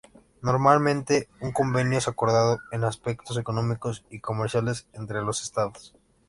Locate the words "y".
4.09-4.19